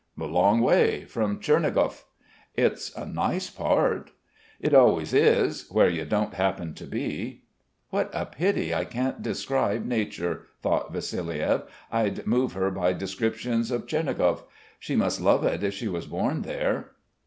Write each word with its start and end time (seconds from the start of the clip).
A 0.19 0.23
long 0.23 0.61
way. 0.61 1.05
From 1.05 1.37
Tchernigov." 1.39 2.05
"It's 2.55 2.91
a 2.95 3.05
nice 3.05 3.51
part." 3.51 4.09
"It 4.59 4.73
always 4.73 5.13
is, 5.13 5.67
where 5.69 5.89
you 5.91 6.05
don't 6.05 6.33
happen 6.33 6.73
to 6.73 6.85
be." 6.87 7.43
"What 7.91 8.09
a 8.11 8.25
pity 8.25 8.73
I 8.73 8.83
can't 8.83 9.21
describe 9.21 9.85
nature," 9.85 10.47
thought 10.63 10.91
Vassiliev. 10.91 11.67
"I'd 11.91 12.25
move 12.25 12.53
her 12.53 12.71
by 12.71 12.93
descriptions 12.93 13.69
of 13.69 13.85
Tchernigov. 13.85 14.41
She 14.79 14.95
must 14.95 15.21
love 15.21 15.43
it 15.43 15.61
if 15.63 15.75
she 15.75 15.87
was 15.87 16.07
born 16.07 16.41
there." 16.41 16.93